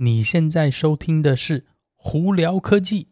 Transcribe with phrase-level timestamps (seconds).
[0.00, 1.66] 你现在收听的是
[1.96, 3.08] 胡聊科技。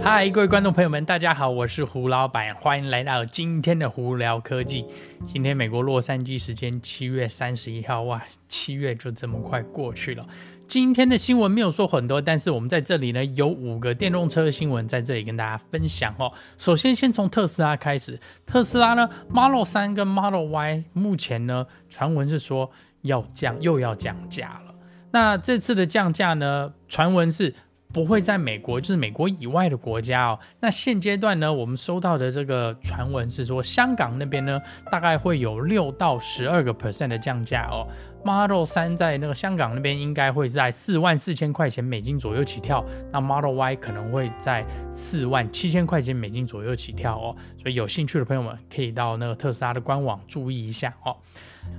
[0.00, 4.84] 嗨，各位观众朋友们，大家好，我是胡老板，欢迎来到今天的胡聊科技。
[5.26, 10.24] 今天美国洛杉矶时间七月三十一号，哇，七月就这么快过去了。
[10.72, 16.32] 今天的新闻没有说很多，但是我们在这里呢，有五个电动车的新闻在这里跟大家分享哦。
[16.56, 22.70] 首先，先从特斯拉开始，特斯拉呢，Model 3跟 Model Y 目前呢，传闻是说
[23.02, 24.74] 要降，又要降价了。
[25.10, 27.54] 那这次的降价呢，传闻是。
[27.92, 30.38] 不会在美国，就是美国以外的国家哦。
[30.60, 34.58] 那现阶段呢，我们收到的这个传闻是说，香港那边呢，
[34.90, 37.86] 大概会有六到十二个 percent 的降价哦。
[38.24, 47.36] Model 3在那个香港那边应该会在四万四千块钱美金左右起跳，那 Model Y 可能会在四万七千块钱美金左右起跳哦。
[47.60, 51.16] 所以有兴趣的朋友们可以到那个特斯拉的官网注意一下哦。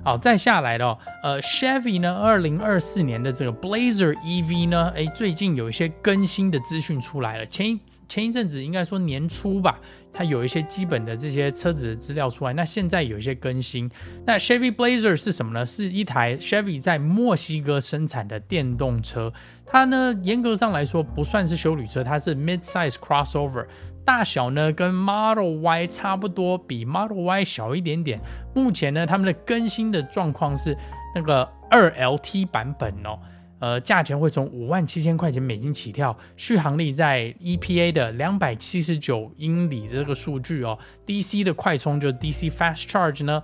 [0.02, 7.44] 好，再下来的哦，呃，Chevy 呢，二零二四年的这个 Blazer EV 呢，诶，最近有一些更新的资讯出来了。
[7.44, 9.78] 前一前一阵子应该说年初吧，
[10.10, 12.54] 它有一些基本的这些车子的资料出来。
[12.54, 13.90] 那现在有一些更新。
[14.24, 15.66] 那 Chevy Blazer 是什么呢？
[15.66, 19.32] 是一台 Chevy 在墨西哥生产的电动车。
[19.66, 23.66] 它呢，严格上来说不算是休旅车，它是 mid-size crossover。
[24.04, 28.20] 大小呢跟 Model Y 差不多，比 Model Y 小一点点。
[28.54, 30.76] 目前呢，他们的更新的状况是
[31.14, 33.18] 那个二 LT 版本哦，
[33.60, 43.42] 呃，价钱会从五万七千块钱美金起跳，续航力在 EPA 的两百七十九英里这个数据哦，DC 的快充就 DC Fast Charge 呢。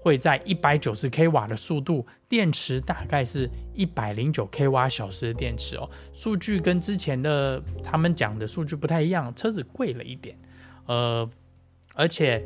[0.00, 5.90] 会在一百九十 k 瓦的速度，电池大概是一百零九 k 瓦小时的电池哦。
[6.12, 10.38] 数据跟之前的他们讲的数据不太一样，车子贵了一点，
[10.86, 11.28] 呃，
[11.94, 12.44] 而且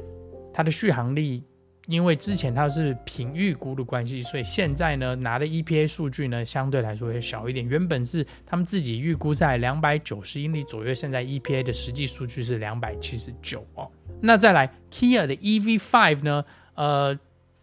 [0.52, 1.44] 它的续航力，
[1.86, 7.68] 因为之前它是凭预估的关系，所以现在呢拿的 EPA 数据呢相对来说会小一点。
[7.68, 13.90] 原本是他们自己预估在两百九十英里左右，现在 EPA 的实际数据是两百七十九哦。
[14.22, 16.44] 那再来，Kia 的 EV5 呢，
[16.76, 17.18] 呃。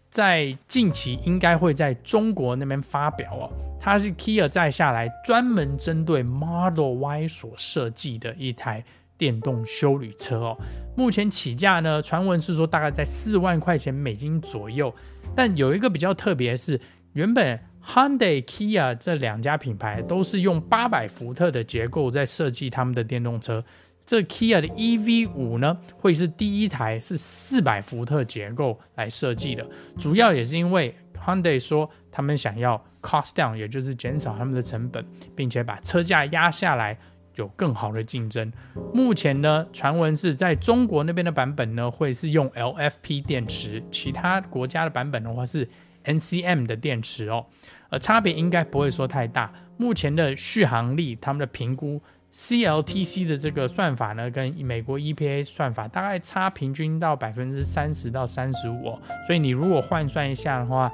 [0.09, 8.83] 在近期应该会在中国那边发表哦，它是 Kia 再下来专门针对 Model Y 所设计的一台
[9.17, 10.57] 电动休旅车哦。
[10.95, 14.93] 目前起价呢，传闻是说大概在四万块钱美金左右。
[15.35, 16.81] 但有一个比较特别的是，
[17.13, 23.63] 原本 Hyundai、Kia 这两家品牌都是用八百伏特的结构在设计他们的电动车。
[24.09, 29.63] 这 Kia 的 EV 五呢，会是第一台是四百伏特结构来设计的，
[29.99, 35.05] 主要也是因为 Hyundai 说他们想要 cost down，也就是减少他们的成本，
[35.35, 36.97] 并且把车价压下来，
[37.35, 38.51] 有更好的竞争。
[38.91, 45.67] 目前呢，传闻是在中国那边的版本呢，会是用 LFP 电池，其他国家的版本的话是
[46.05, 47.45] NCM 的电池哦，
[47.89, 49.53] 而差别应该不会说太大。
[49.77, 52.01] 目前的续航力，他们的评估。
[52.33, 60.91] CLTC 的这个算法呢，跟美国 EPA 算法大概差平均到百分之三十到三十五，所以你如果换算一下的话，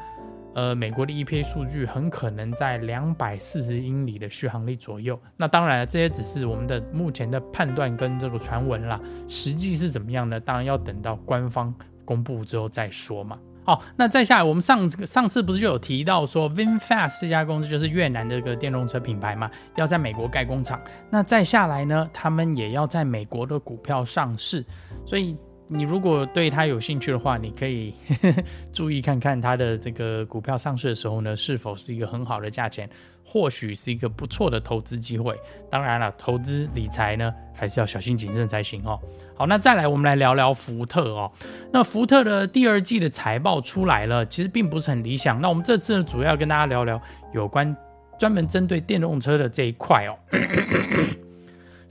[0.53, 5.19] 呃，美国的 EPA 数据很可能在两百四十英里的续航力左右。
[5.35, 10.40] 那当然，这些只是我们的目前的判断跟这个传闻啦，实际是怎么样呢？
[10.40, 11.75] 当然要等到官方
[12.06, 13.38] 公布之后再说嘛。
[13.66, 20.80] 哦，那再下来，我们上上次不是就有提到说，VinFast 这家公司就是越南的一个电动车品牌嘛，要在美国盖工厂。
[21.09, 24.64] 那再下来呢，他们也要在美国的股票上市，
[25.06, 25.36] 所以。
[25.68, 27.94] 你如果对它有兴趣的话，你可以
[28.72, 32.88] 注意看看它的这个股票上市的时候呢，是否是一个很好的价钱，
[33.24, 35.36] 或许是一个不错的投资机会。
[35.72, 39.00] 当然了，投资理财呢，还是要小心谨慎才行哦。
[39.36, 41.31] 好，那再来我们来聊聊福特哦。
[41.72, 45.42] 那福特的第二季的财报出来了，其实并不是很理想。
[45.42, 47.02] 那我们这次呢，主要跟大家聊聊
[47.34, 47.76] 有关
[48.20, 50.16] 专门针对电动车的这一块哦。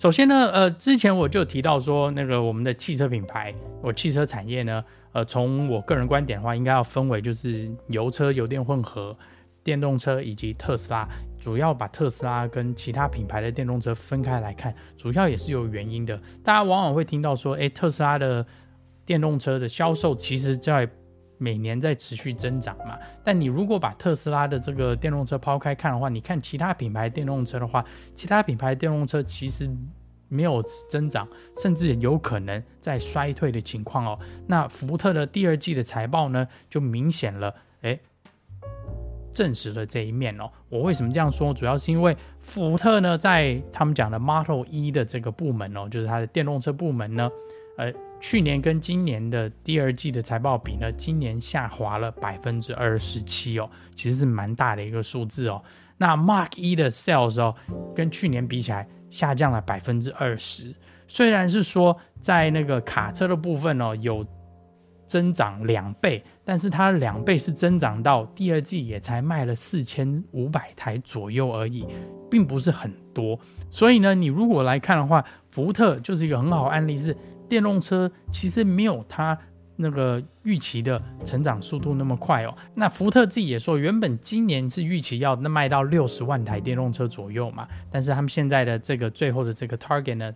[0.05, 9.17] 首先呢，呃，之前我就提到说，那个我们的汽车品牌，我汽车产业呢，呃，从我个人观点的话，应该要分为就是油车、油电混合、
[9.63, 11.09] 电动车以及特斯拉。
[11.41, 16.21] 主要把特斯拉跟其他品牌的电动车分开来看，主要也是有原因的。
[16.43, 18.45] 大家往往会听到说，诶，特斯拉的
[19.07, 20.87] 电动车的销售其实在
[21.45, 22.99] 每年在持续增长嘛。
[23.23, 29.69] 但你如果把特斯拉的这个电动车抛开看的话，你看其他品牌电动车的话，其他品牌电动车其实
[30.29, 34.19] 没有增长，甚至有可能在衰退的情况哦。
[34.47, 38.01] 那福特的第二季的财报呢，就明显了，诶，
[39.33, 40.51] 证实了这一面哦。
[40.71, 41.53] 我为什么这样说？
[41.53, 47.31] 主要是因为福特呢，在他们讲的 Model E 的这个部门哦，就是它的电动车部门呢。
[47.77, 47.93] 呃，
[48.27, 55.63] 去年跟今年的第二季的财报比呢，今年下滑了百分之二十七哦，其实是蛮大的一个数字哦。
[55.99, 57.55] 那 Mark 一的 sales 哦，
[57.95, 60.75] 跟去年比起来下降了百分之二十。
[61.07, 64.27] 虽然是说在那个卡车的部分哦，有
[65.07, 71.87] 增长两倍，但是它两倍是增长到第二季也才卖了四千五百台左右而已，
[72.31, 73.39] 并不是很多。
[73.71, 77.15] 所以呢，你如果来看的话，福特就是一个很好的案例，是
[77.55, 79.39] 电动车其实没有它。
[79.77, 90.33] 那个预期的成长速度那么快哦，那福特自己也说，原本今年是预期要卖到六十万台电动车左右嘛，但是他们现在的这个最后的这个 target 呢，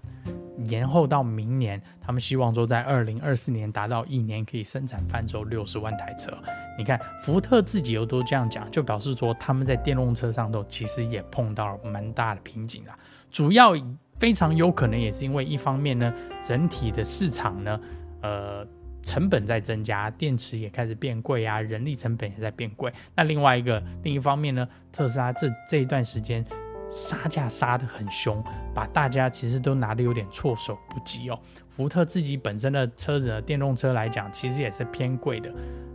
[0.65, 6.37] 延后到明年，他们希望说在二零二四年达到一年可以生产贩售六十万台车。
[6.77, 12.99] 你看福特自己又都这样讲，就表示说他们在电动车上头其实也碰到了蛮大的瓶颈啊，
[13.31, 13.77] 主要
[14.19, 16.13] 非常有可能也是因为一方面呢，
[16.43, 17.81] 整体的市场呢，
[18.23, 18.67] 呃。
[19.05, 22.93] 成本在增加，电池也开始变贵啊，人力成本也在变贵。
[23.15, 26.45] 那另外一个另一方面呢，特斯拉这这一段时间
[26.91, 28.45] 杀价杀得很凶，
[28.75, 31.39] 把大家其实都拿得有点措手不及哦。
[31.71, 35.51] 福特自己本身的车子呢，电动车来讲，其实也是偏贵的，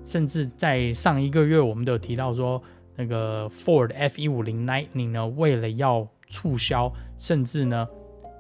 [0.07, 2.59] 甚至在上一个月我们都有提到说，
[2.95, 7.87] 那个 Ford F 一五零 Lightning 呢，为了要促销，甚至呢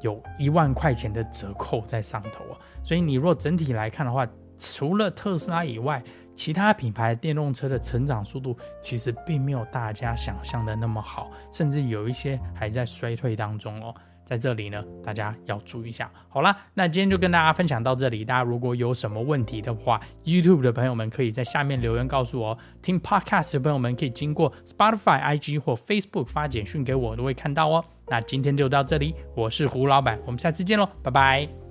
[0.03, 2.59] 有一万块钱的折扣在上头啊。
[2.83, 4.27] 所以你若整体来看的话，
[4.57, 6.03] 除了特斯拉以外，
[6.35, 13.93] 其他品牌电动车的成长速度其实并没有大家想象的那么好，甚至有一些还在衰退当中哦。
[14.25, 16.09] 在这里呢，大家要注意一下。
[16.29, 18.23] 好啦，那今天就跟大家分享到这里。
[18.23, 27.83] 大家如果有什么问题的话，YouTube 的朋友们可以在下面留言告诉我；听 Podcast 的朋友们可以经过 Spotify、IG 或 Facebook 发简讯给我，都会看到哦。
[28.07, 31.62] 那今天就到这里，我是胡老板，我们下次见喽，拜拜。